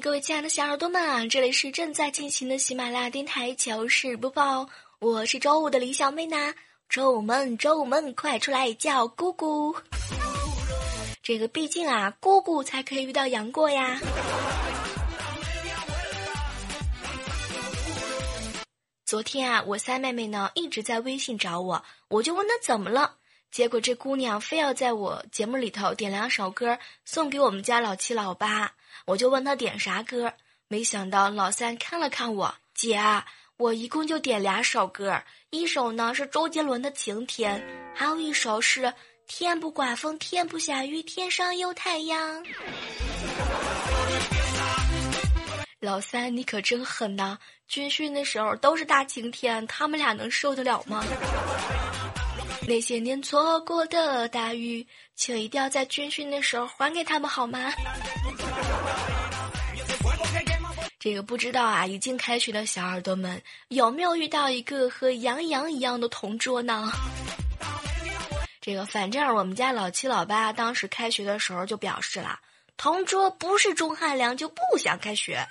[0.00, 4.68] 各位亲爱的小耳朵们，这里是正在进行的喜马拉雅电台糗事播报，
[4.98, 6.52] 我是周五的李小妹呢。
[6.88, 9.74] 周五们，周五们，快出来叫姑姑！
[11.22, 14.00] 这个毕竟啊，姑姑才可以遇到杨过呀。
[19.06, 23.16] 昨天啊，我三妹妹呢一直在微信找我，我就问她怎么了，
[23.52, 28.72] 结果这姑娘非要在我节目里头点两首歌送给我们家老七老八。
[29.06, 30.32] 我就问他点啥歌，
[30.68, 33.00] 没想到老三看了看我，姐，
[33.56, 37.60] 我一共就点俩首歌，一首呢是周杰伦的《晴天》，
[37.98, 38.82] 还有一首是
[39.26, 42.44] 《天不刮风天不下雨天上有太阳》。
[45.80, 47.36] 老三，你可真狠呐！
[47.68, 51.04] 军训的时候都是大晴天，他们俩能受得了吗？
[52.66, 57.72] 那些年错过的大雨，请一定要在军训的时候还给他们好吗？
[60.98, 66.90] 这个不知道啊，已经开学的小耳朵们有没有遇到一个和杨洋一样的同桌呢？
[68.62, 72.38] 这个反正我们家老七老八当时开学的时候就表示了，
[72.78, 75.46] 同桌不是钟汉良就不想开学。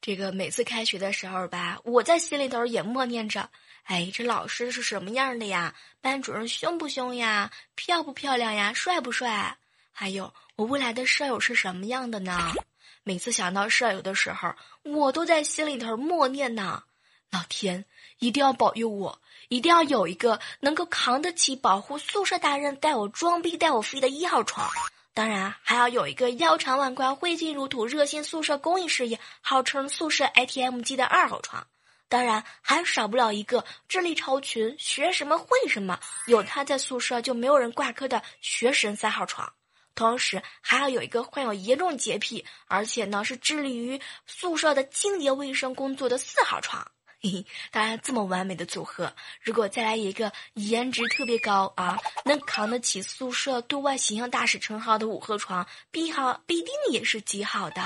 [0.00, 3.50] 这个每次开学的时候吧，我在心里头也默念着：
[3.84, 5.74] 哎，这老师是什么样的呀？
[6.00, 7.50] 班主任凶不凶呀？
[7.74, 8.72] 漂不漂亮呀？
[8.72, 9.58] 帅不帅？
[9.92, 12.54] 还有我未来的舍友是什么样的呢？
[13.02, 16.84] 每次想到舍友的时候，我都在心里头默念呢：
[17.30, 17.84] 老天
[18.20, 24.70] 一定要保佑我，一定要有一个能够扛得起保护宿舍大人带我装逼带我飞的一号床。
[25.20, 31.66] 当然，还要有一个腰缠万贯、挥金如土、热心宿舍公益事业、号称宿舍 ATM 机的二号床。
[32.08, 39.52] 当然，还少不了一个智力超群、学什么会什么、有他在宿舍就没有人挂科的学神三号床。
[39.94, 46.90] 同时，还要有一个患有严重洁癖，而且呢是致力于宿舍的清洁卫生工作的四号床。
[47.70, 57.82] 当然，这么完美的组合，如果再来一个颜值特别高啊，能扛得起宿舍对外形象大使称号的五鹤床，必好必定也是极好的。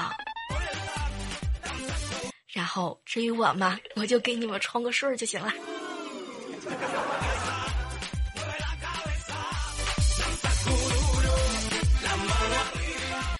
[2.46, 5.52] 然后至于我嘛，我就给你们冲个顺就行了。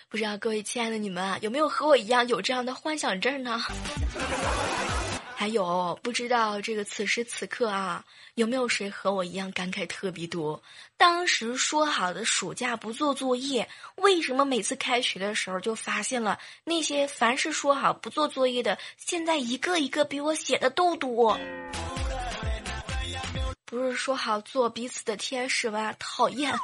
[0.09, 3.63] 不知道各位亲爱的你们啊，有没有和我一样有这样的幻想症呢？
[5.37, 10.63] 还有不知道这个此时此刻啊，有没有谁和我一样感慨特别多？
[10.97, 21.39] 当时说好的暑假不做作业，为什么每次开学的时候就发现了那些凡是说好不做作业的，现在一个一个比我写的都多？
[23.67, 25.95] 不是说好做彼此的天使吗？
[25.99, 26.55] 讨厌！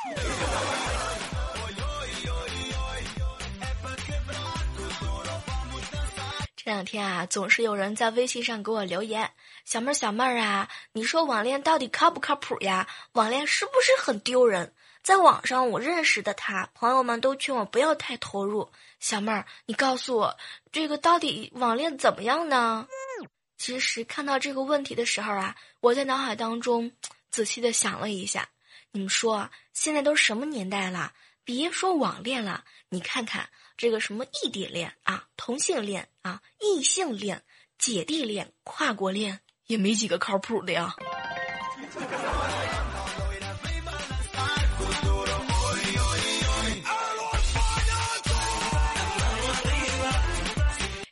[6.70, 9.32] 这两天啊，总是有人在微信上给我留言
[9.66, 12.86] ：“小妹儿，小妹儿啊，你说网恋到底靠不靠谱呀？
[13.10, 14.72] 网恋是不是很丢人？”
[15.02, 18.70] 在网上我认识的他，朋友们都劝我不要太投入。
[19.00, 20.38] 小妹儿，你告诉我，
[20.70, 22.86] 这个到底网恋怎么样呢？
[23.58, 26.92] 其实看到这个问题的时候啊，我在脑海当中
[27.32, 28.48] 仔细的想了一下。
[28.92, 31.14] 你们说，现在都什么年代了？
[31.42, 33.48] 别说网恋了，你看看。
[33.80, 37.42] 这个什么异地恋啊，同性恋啊，异性恋、
[37.78, 40.94] 姐弟恋、跨国恋，也没几个靠谱的呀。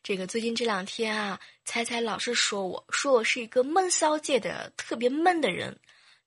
[0.03, 5.81] 这个最近这两天啊，猜猜老是说我说我是一个闷骚界的特别闷的人。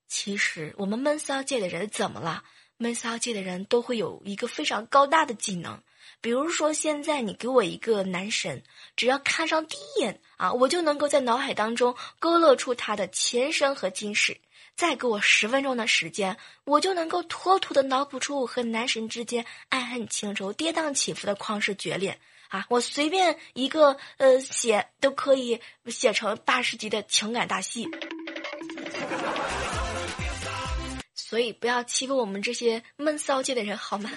[0.08, 2.42] 其实我们闷骚界的人怎么了？
[2.78, 5.80] 闷骚界的人都会有一个非常高大的技能。
[6.22, 8.62] 比如说，现在你给我一个男神，
[8.96, 14.40] 只要看上第一眼啊，我就能够在脑海当中勾勒出他的前生和今世。
[14.74, 22.64] 再给我十分钟的时间，我就能够妥妥的脑补出我和男神之间爱恨情仇、跌宕起伏的旷世绝恋啊！
[22.70, 27.86] 我随便一个呃写都可以写成八十集的情感大戏。
[31.14, 34.10] 所以不要欺负我们这些闷骚界的人，好吗？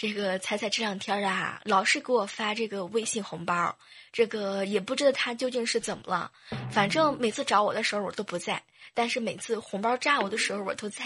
[0.00, 3.76] 这个彩彩这两天啊，老是给我发这个微信红包，
[4.10, 6.32] 这个也不知道他究竟是怎么了。
[6.70, 8.62] 反正每次找我的时候我都不在，
[8.94, 11.04] 但是每次红包炸我的时候我都在。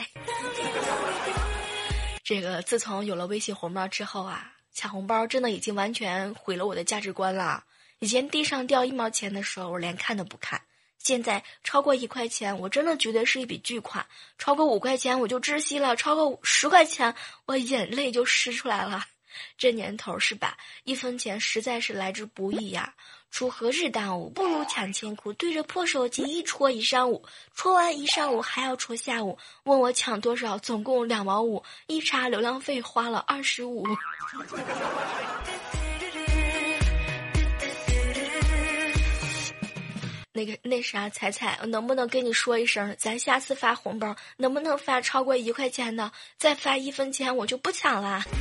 [2.23, 7.65] 这个自从有了微信红包之后啊，抢红包真的已经完全毁了我的价值观了。
[7.99, 10.63] 以前地上掉一毛钱的时候，我连看都不看。
[11.05, 14.03] 现在超过一块钱，我真的觉得是一笔巨款；
[14.39, 17.15] 超过五块钱，我就窒息了；超过十块钱，
[17.45, 19.05] 我眼泪就湿出来了。
[19.59, 20.57] 这年头是吧？
[20.85, 22.95] 一分钱实在是来之不易呀！
[23.31, 25.31] 锄禾日当午，不如抢千苦。
[25.35, 27.23] 对着破手机一戳一上午，
[27.55, 29.37] 戳完一上午还要戳下午。
[29.65, 30.57] 问我抢多少？
[30.57, 31.63] 总共两毛五。
[31.87, 33.85] 一查流量费花了二十五。
[40.37, 46.11] 那个那啥，彩彩，我能不能跟你说一声，咱下次发红包能不能发超过一块钱的？
[46.37, 48.21] 再发一分钱我就不抢了。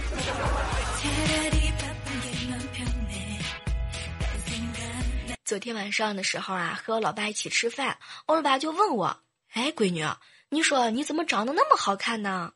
[5.45, 9.21] 昨天晚上的时候啊，和我老爸一起吃饭，我老爸就问我
[9.53, 10.03] ：“哎，闺女，
[10.49, 12.53] 你说你怎么长得那么好看呢？”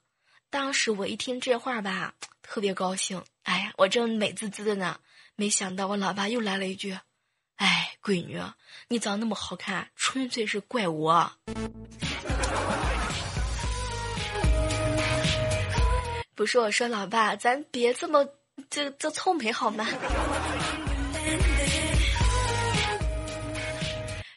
[0.50, 3.24] 当时我一听这话吧，特别高兴。
[3.44, 4.98] 哎呀，我正美滋滋的呢，
[5.36, 6.98] 没想到我老爸又来了一句。
[7.58, 8.40] 哎，闺女，
[8.88, 11.32] 你长那么好看，纯粹是怪我。
[16.36, 18.28] 不是我说，老爸，咱别这么
[18.70, 19.88] 这这臭美好吗？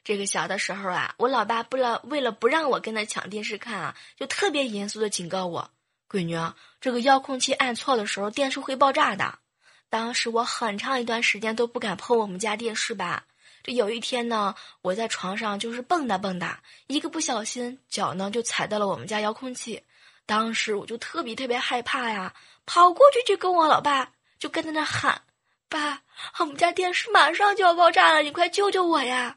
[0.03, 5.71] 这个小的时候啊，我老爸不了为了不让我跟他抢电视看啊，就特别严肃的警告我，
[6.09, 6.37] 闺女，
[6.81, 9.39] 这个遥控器按错的时候，电视会爆炸的。
[9.91, 13.25] 当时我很长一段时间都不敢碰我们家电视吧。
[13.63, 16.57] 这有一天呢，我在床上就是蹦跶蹦跶，
[16.87, 19.83] 一个不小心脚呢就踩到了我们家遥控器。
[20.25, 22.33] 当时我就特别特别害怕呀，
[22.65, 25.21] 跑过去就跟我老爸就跟在那喊
[25.69, 26.03] ：“爸，
[26.39, 29.37] 我们家电视马上就要爆炸了，你快救救我呀！”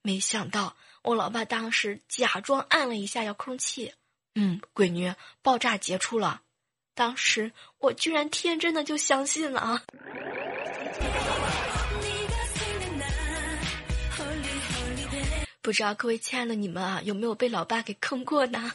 [0.00, 3.92] 没想到我老爸当时假装按了一下遥控器，
[4.36, 5.12] 嗯，闺女，
[5.42, 6.40] 爆炸结束了。
[6.98, 9.80] 当时我居然天真的就相信了啊！
[15.62, 18.72] 不知道各位亲爱的你们啊，有没有被老爸给坑过呢？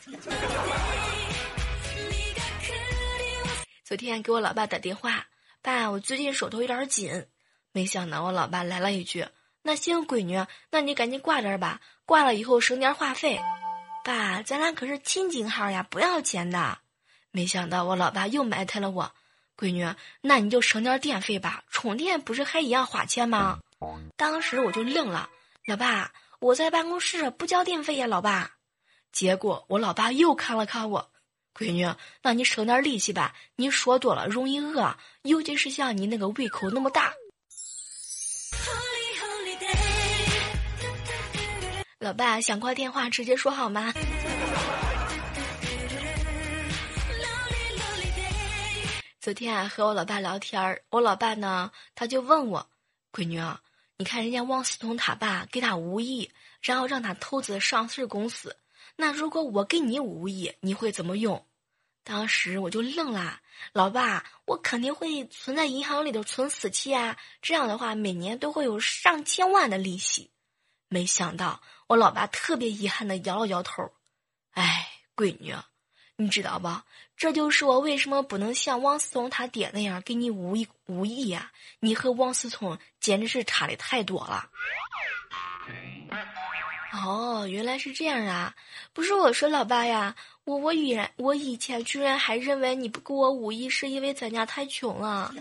[3.84, 5.25] 昨天给我老爸打电话，
[5.62, 7.25] 爸，我最近手头有点紧。
[7.74, 9.28] 没想到我老爸来了一句
[9.64, 13.42] ：“那行，闺女，那你赶紧挂点吧，挂了以后省点话费。”
[14.06, 16.78] 爸，咱俩可是亲情号呀，不要钱的。
[17.36, 19.12] 没想到我老爸又埋汰了我，
[19.58, 19.92] 闺女，
[20.22, 23.58] 那你就省点电费吧，充电不是还一样花钱吗？
[24.16, 25.28] 当时我就愣了，
[25.66, 28.52] 老爸，我在办公室不交电费呀，老爸。
[29.12, 31.12] 结果我老爸又看了看我，
[31.58, 31.92] 闺女，
[32.22, 37.12] 那你省点力气吧，你说多了容易饿，尤其是像你那个胃口那么大。
[41.98, 43.92] 老爸想挂电话直接说好吗？
[49.24, 52.70] 昨天啊，和我老爸聊天儿，我老爸呢，他就问我，
[53.14, 53.62] 闺女啊，
[53.96, 56.30] 你看人家汪思彤他爸给他五亿，
[56.62, 58.58] 然后让他投资上市公司，
[58.98, 61.48] 那如果我给你五亿，你会怎么用？
[62.04, 63.40] 当时我就愣了，
[63.72, 70.32] 老爸，我肯定会存在银行里头存死期啊，这样的话每年都会有上千万的利息。
[70.89, 73.89] 没想到我老爸特别遗憾的摇了摇头，
[74.51, 75.56] 哎，闺女。
[76.15, 76.86] 你知道吧？
[77.24, 81.53] 这就是我为什么不能像王思聪他爹那样给你五亿五亿呀！
[81.80, 84.50] 你和王思聪简直是差的太多了。
[86.92, 88.53] 哦，原来是这样啊！
[88.92, 95.34] 不是我说，老爸呀，我我以然我以前居然还认为你不给我五亿是因为咱家太穷了。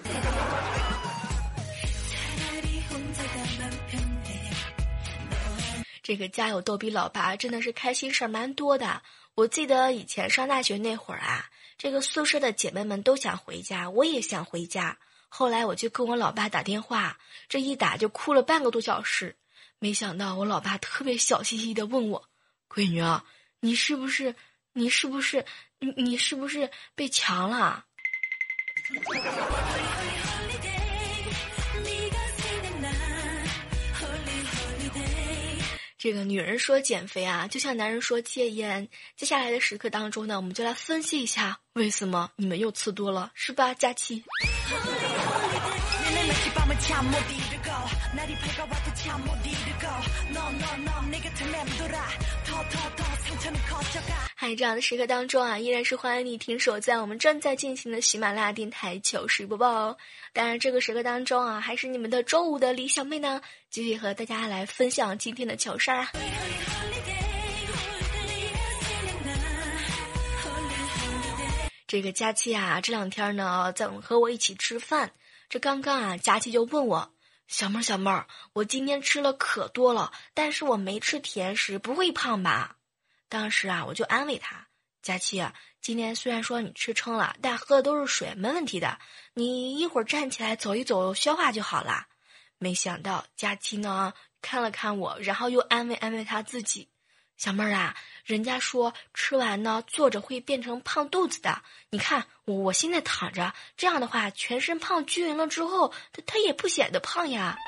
[6.00, 9.02] 这个家有逗比老爸真的是开心事儿蛮多的。
[9.34, 11.46] 我记得以前上大学那会儿啊，
[11.82, 14.98] 这个宿舍的姐妹们都想回家，我也想回家。
[15.28, 19.34] 后来我就跟我老爸打电话，这一打就哭了半个多小时。
[19.80, 22.28] 没想到我老爸特别小心翼翼的问我
[22.70, 23.24] ：“闺女啊，
[23.58, 24.36] 你是不是
[24.74, 25.44] 你是不是
[25.80, 27.84] 你你是不是被强了？”
[36.02, 38.88] 这个女人说减肥啊，就像男人说戒烟。
[39.16, 43.72] 接下来的时刻当中呢，我们就来分析一下，为什么你们又吃多了，是吧？
[43.74, 44.24] 佳期。
[54.52, 59.96] 在这样的时刻当中啊，依然是欢迎你停手在我们正在进行的喜马拉雅电台糗事播报哦。
[60.34, 63.40] 当然，这个时刻当中啊，还是你们的周五的李小妹呢，
[63.70, 66.10] 继续和大家来分享今天的糗事儿啊。
[71.86, 75.12] 这个佳期啊，这两天呢，在和我一起吃饭。
[75.48, 77.10] 这刚刚啊，佳期就问我
[77.52, 82.78] ：“小妹儿，小妹儿，我今天吃了可多了，但是我没吃甜食，不会胖吧？”
[83.28, 84.68] 当时啊，我就安慰她
[85.02, 85.44] ：“佳琪，
[85.82, 88.98] 今天虽然说你吃撑了，但喝的都是水，没问题的。
[89.34, 92.06] 你一会儿站起来走一走，消化就好了。”
[92.56, 96.88] 没想到佳琪呢，看了看我，然后又安慰安慰她自己。
[97.42, 97.92] 小妹儿啊，
[98.24, 101.60] 人家说吃完呢坐着会变成胖肚子的。
[101.90, 107.58] 你看我现在躺着，这样的话全身胖均匀了之后，它它也不显得胖呀。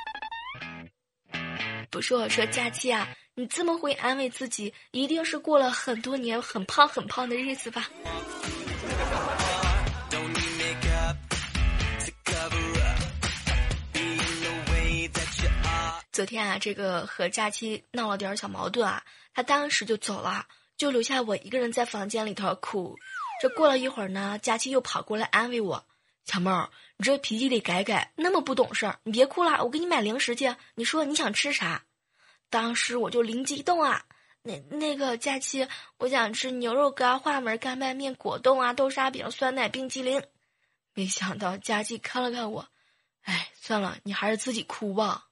[1.91, 7.91] 不是我说佳期啊，你这么会安慰自己，一定是过了很多年很胖很胖的日子吧？
[16.15, 19.03] 昨天啊，这个和佳期闹了点小矛盾啊。
[19.35, 22.97] 他当时就走了，就留下我一个人在房间里头哭。
[23.43, 25.85] 这过了一会儿呢，佳期又跑过来安慰我
[26.25, 30.55] ：“小妹儿，你这脾气得改改，那么不懂事儿，你别哭了，我给你买零食去。
[30.77, 31.83] 你说你想吃啥？”
[32.49, 34.05] 当时我就灵机一动啊，
[34.45, 35.67] 那那个假期，
[35.97, 40.23] 我想吃牛肉干、话梅干拌面、果冻啊、豆沙饼、酸奶冰激凌。
[40.95, 42.69] 没想到佳琪看了看我，
[43.23, 45.27] 哎，算了，你还是自己哭吧。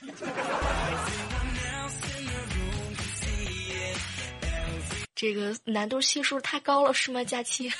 [5.14, 7.22] 这个难度系数太高了，是吗？
[7.22, 7.70] 佳期。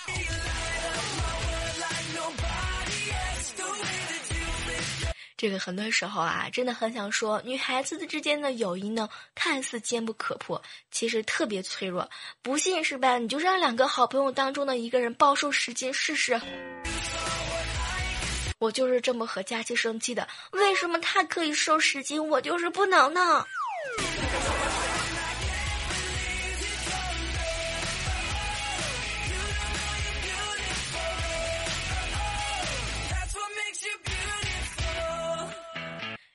[5.39, 12.07] 这个很多时候啊，真的很想说，女孩子的之间的友谊呢，看似坚不可破，其实特别脆弱。
[12.43, 13.17] 不信是吧？
[13.17, 16.39] 你就让两个好朋友当中的一个人暴瘦十斤试试。
[18.61, 23.47] 我就是这么和佳琪生气的，为什么他可以瘦十斤，我就是不能呢？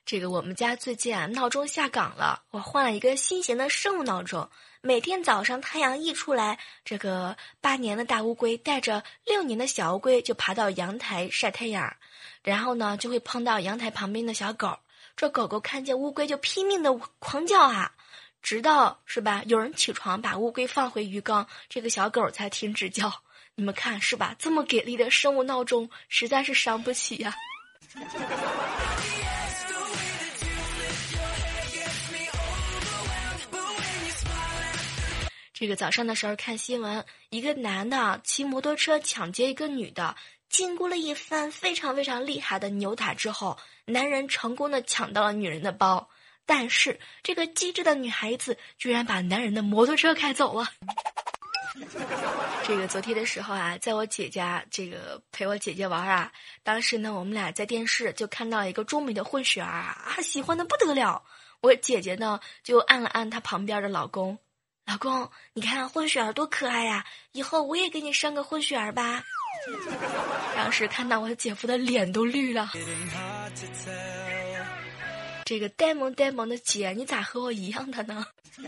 [0.04, 4.50] 这个我们家最近啊闹钟下岗了，我换了一个新型的生物闹钟。
[4.80, 11.96] 每天早上太阳一出来，这个八年的大乌龟带着六年的小乌龟就爬到阳台晒太阳，
[12.46, 14.78] 然后呢就会碰到阳台旁边的小狗。
[15.16, 17.92] 这狗狗看见乌龟就拼命的狂叫啊，
[18.40, 19.42] 直到是吧？
[19.46, 23.12] 有人起床把乌龟放回鱼缸，这个小狗才停止叫。
[23.56, 24.36] 你们看是吧？
[24.38, 27.34] 这么给力的生物闹钟实在是伤不起呀。
[35.52, 40.14] 这个早上的时候看新闻，一个男的骑摩托车抢劫一个女的，
[40.56, 46.08] 经过了一番非常非常厉害的扭打之后，男人成功的抢到了女人的包，
[46.46, 50.66] 但是这个机智的女孩子居然把男人的摩托车开走了。
[52.64, 56.32] 这个昨天的时候啊，在我姐家这个陪我姐姐玩啊，
[56.62, 61.22] 当时呢我们俩在电视就看到一个中美的混血儿啊，喜欢的不得了，
[61.60, 64.38] 我姐姐呢就按了按她旁边的老公。
[64.86, 67.04] 老公，你看混血儿多可爱呀！
[67.32, 69.22] 以后我也给你生个混血儿吧。
[70.54, 72.70] 当时看到我姐夫的脸都绿了。
[75.44, 78.26] 这个呆萌呆萌的姐，你咋和我一样的呢？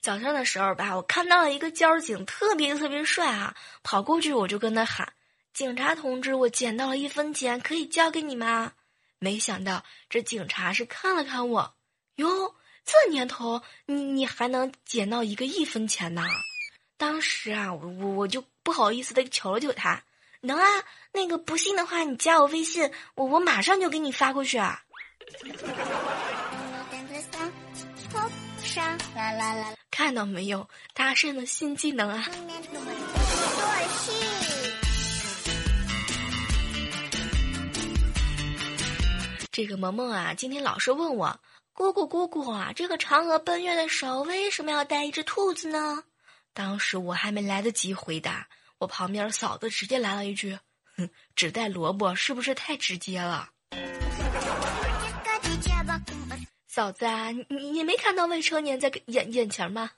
[0.00, 3.54] 早上的时候吧，我看到了一个交警，特别特别帅啊！
[3.82, 5.14] 跑过去我就跟他喊
[5.54, 8.72] ：“警察同志，我捡到了一分钱，可以交给你吗？”
[9.18, 11.74] 没想到这警察是看了看我，
[12.16, 12.54] 哟，
[12.84, 16.22] 这年头你你还能捡到一个一分钱呢？
[16.96, 20.02] 当时啊，我我我就不好意思的求求他，
[20.40, 20.66] 能啊？
[21.12, 24.82] 那个不信的话，你加我微信，我我马上就给你发过去啊。
[29.90, 32.28] 看到没有，搭讪的新技能啊！
[39.50, 41.40] 这个萌萌啊，今天老是问我
[41.74, 46.04] 姑姑姑姑啊，这个嫦娥奔月的时候为什么要带一只兔子呢？
[46.52, 48.46] 当时我还没来得及回答，
[48.78, 50.56] 我旁边嫂子直接来了一句
[50.96, 53.50] ：“哼，只带萝卜是不是太直接了？”
[56.68, 59.90] 嫂子啊，你你没看到未成年在眼眼前吗？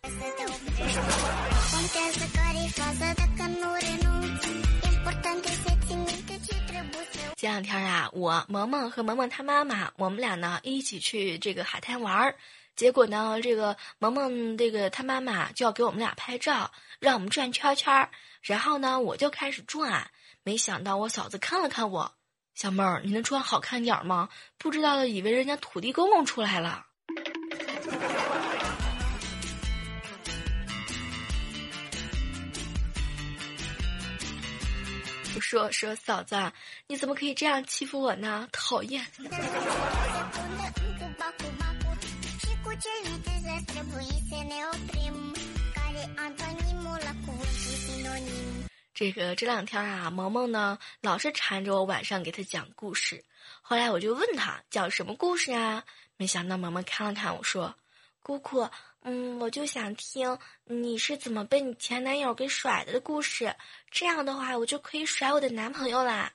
[7.47, 12.35] 前两天啊，我萌萌和萌萌他妈妈，我们俩呢一起去这个海滩玩儿。
[12.75, 18.11] 结果呢，这个萌萌这个他妈妈就要给我们俩拍照，让我们转圈圈儿。
[18.43, 20.11] 然后呢，我就开始转，
[20.43, 22.15] 没想到我嫂子看了看我，
[22.57, 24.29] 小妹儿，你能转好看点吗？
[24.59, 26.85] 不知道的以为人家土地公公出来了。
[35.41, 36.53] 说说嫂子，
[36.87, 38.49] 你怎么可以这样欺负我呢？
[38.53, 39.05] 讨厌。
[48.95, 53.23] 这个这两天啊，萌萌呢老是缠着我晚上给他讲故事。
[53.61, 55.85] 后来我就问他讲什么故事啊？
[56.17, 57.75] 没想到萌萌看了看我说
[58.23, 58.69] ：“姑姑，
[59.09, 63.55] 嗯，我就想听你是怎么被你前男友给甩的故事。
[63.89, 66.33] 这样的话，我就可以甩我的男朋友啦。”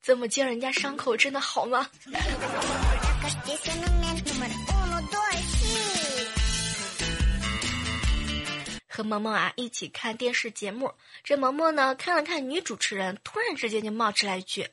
[0.00, 1.90] 这么揭人家伤口，真的好吗？
[8.86, 10.92] 和萌萌啊一起看电视节目，
[11.24, 14.68] 这萌萌呢看了看女主持人，突然之间就冒出来一句：“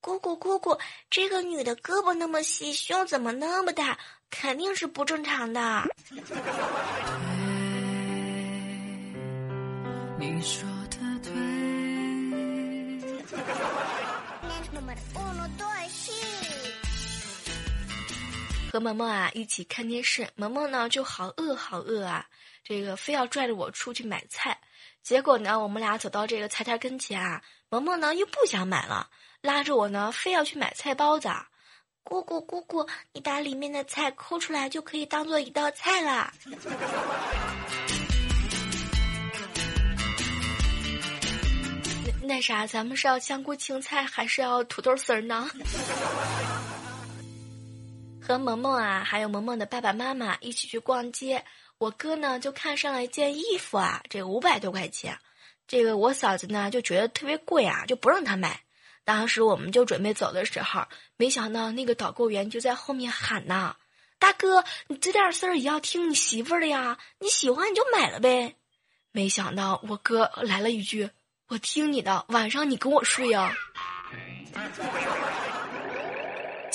[0.00, 0.78] 姑姑姑姑，
[1.10, 3.98] 这个女的胳膊那么细，胸怎么那么大？
[4.30, 5.84] 肯定是不正常的。”
[10.18, 11.30] 你说的对。
[18.72, 22.26] 和萌萌啊一起看电视，萌萌呢就好饿好饿啊，
[22.62, 24.58] 这个非要拽着我出去买菜。
[25.02, 29.08] 结果呢，我们俩走到这个菜摊跟前啊，萌萌呢又不想买了，
[29.40, 31.28] 拉着我呢非要去买菜包子。
[32.08, 36.32] 姑姑姑姑，你把里面的菜抠出来就可以当做一道菜啦。
[42.22, 45.50] 那啥，咱们是要香菇青菜还是要土豆丝儿呢？
[48.22, 51.44] 和萌萌啊，还有萌萌的爸爸妈妈一起去逛街，
[51.78, 55.18] 我哥呢就看上了一件衣服啊，这五百多块钱，
[55.66, 58.60] 这个我嫂子呢就觉得特别贵啊，就不让他买。
[59.06, 60.82] 当时我们就准备走的时候，
[61.16, 63.76] 没想到那个导购员就在后面喊呐
[64.18, 68.56] ：“大哥，你这点事儿也要听你媳妇儿的呀，你喜欢你就买了呗。”
[69.12, 71.08] 没想到我哥来了一句。
[71.48, 73.54] 我听你的，晚上你跟我睡呀。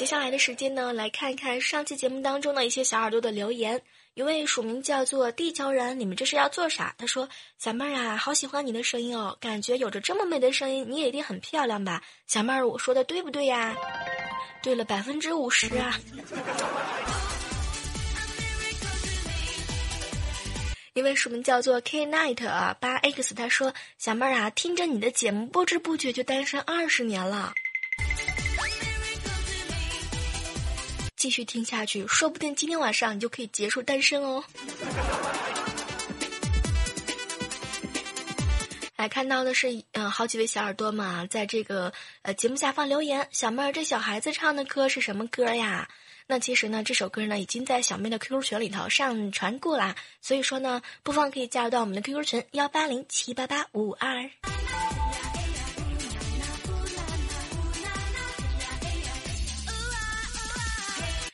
[0.02, 3.80] 接下来的时间呢，来看一看上期节目当中的一些小耳朵的留言。
[4.16, 6.96] 一位署名叫做地球人，你们这是要做啥？
[6.98, 13.78] 他说：“小妹儿啊，好喜欢你的声音哦，感觉有着这么美的声音，你也一定很漂亮吧？”小妹儿，我说的对不对呀？
[14.64, 16.00] 对了，百分之五十啊。
[20.96, 27.54] 一位署名叫做 K Night 啊八 X，他说：“小妹儿啊，听着你的节目，不知不觉就单身二十年了。
[31.22, 34.44] 继续听下去，说不定今天晚上你就可以结束单身哦。”
[38.98, 45.88] 来看到的是，嗯，好几位小耳朵嘛，在这个呃节目下方留言：“小妹儿，这小孩子唱的歌是什么歌呀？”
[46.26, 54.28] 那其实呢，这首歌呢已经在小妹的 QQ 群里头上传过啦，所以说呢，不妨可以加入到我们的 QQ 群幺八零七八八五二。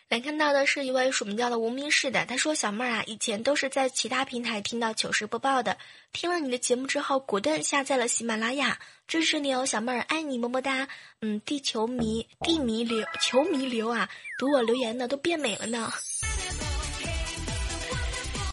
[0.09, 5.77] 来看到的是一位署名叫的无名氏的，他说：“小妹儿啊，以前都是在其他平台听到糗事播报的，
[6.13, 10.87] 听了你的节目之后，果断下载了喜马拉雅。”支持你哦，小妹儿，爱你，么么哒。
[11.21, 15.91] 嗯，地球迷，地迷流，球迷流啊，读我留言的都变美了呢。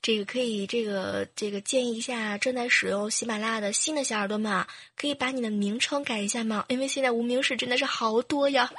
[0.02, 6.64] 这个可以，这个这个建议一下正在使用喜马拉雅的新的小耳朵们啊，可以把你的名称改一下吗？
[6.68, 8.70] 因为现在无名氏真的是好多呀。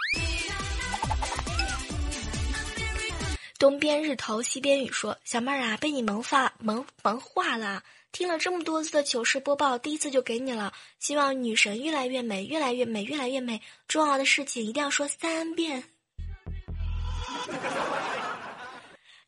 [3.58, 7.82] 东边日头西边雨说，小妹儿啊，被你萌发萌萌化了。
[8.12, 10.74] 听了这么多次的糗事播报，第一次就给你了。
[11.00, 13.62] 希望女神越来越美，越来越美，越来越美。
[13.88, 15.86] 重要的事情一定要说三遍。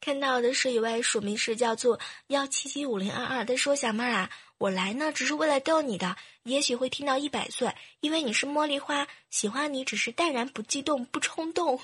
[0.01, 11.79] 看到的是一位署名是叫做幺七七五零二二，他说：“小妹儿啊，我来呢只是为了逗你的，也许会听到一百岁，因为你是茉莉花，喜欢你只是淡然不激动不冲动。”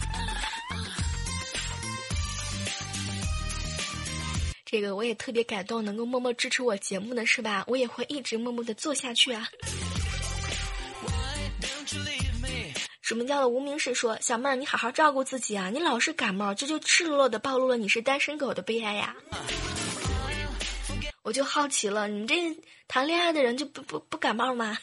[4.73, 7.63] 这个我也特别感动，能够默默支持我节目的是吧？
[7.67, 9.47] 我也会一直默默的做下去啊。
[12.99, 19.15] 什么叫做无名氏说，小妹儿你好好照顾自己啊，你老是感冒，这就赤裸裸的暴露了你是单身狗的悲哀呀。
[21.21, 22.35] 我就好奇了，你们这
[22.87, 24.75] 谈恋爱的人就不不不感冒吗？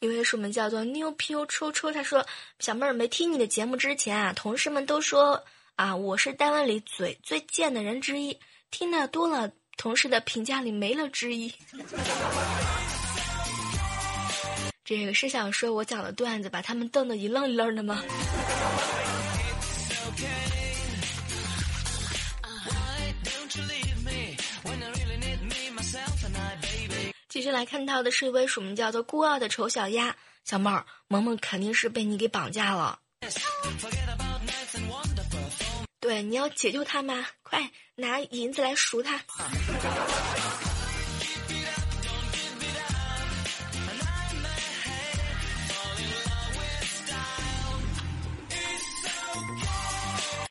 [0.00, 2.26] 一位署名叫做 New P U 抽抽，他说
[2.58, 5.44] 小妹儿没听你的节目之前啊，同事们都说
[5.76, 8.38] 啊，我是单位里嘴最贱的人之一。
[8.70, 11.52] 听的多了，同事的评价里没了之一。
[14.82, 18.02] 这个是想说我讲的段子把他们瞪得一愣一愣的吗？
[27.40, 30.70] 继续来看到的是一位署名叫做孤傲的丑小鸭，小妹，
[31.08, 32.98] 萌萌肯定是被你给绑架了。
[36.00, 37.26] 对，你要解救他吗？
[37.42, 39.18] 快拿银子来赎他。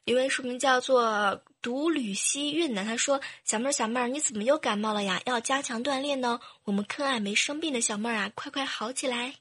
[0.06, 5.22] 一位署名叫做独旅西运呢，他说：“小妹儿，小妹儿，你怎么又感冒了呀？
[5.26, 6.39] 要加强锻炼呢。
[6.63, 9.34] 我们可爱没生病的小妹儿啊，快快好起来。”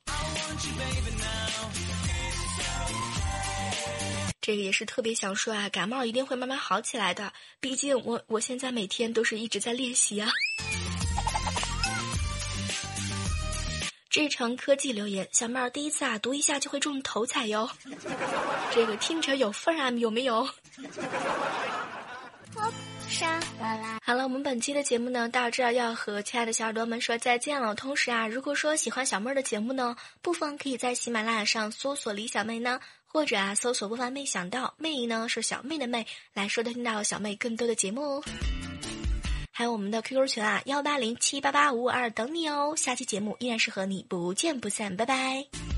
[4.41, 7.33] 这个也是特别想说啊，感冒一定会慢慢好起来的。
[7.61, 10.29] 毕竟我我现在每天都是一直在练习啊。
[14.11, 17.71] 志成科技留言：小妹儿第一次啊，读一下就会中头彩哟。
[18.75, 20.49] 这个听着有份儿啊，有没有？
[24.05, 27.75] 好了，我们本期的节目呢，到这儿要和亲爱的小耳朵们说再见了。
[27.75, 38.25] 同时啊，如果说喜欢小妹儿的节目呢，不妨可以在喜马拉雅上搜索李小妹呢，或者啊搜索“播放没想到”，妹呢是小妹的妹，来收听到小妹更多的节目哦。
[39.53, 42.75] 还有我们的 QQ 群啊，幺八零七八八五五二等你哦。
[42.77, 45.78] 下期节目依然是和你不见不散，拜拜。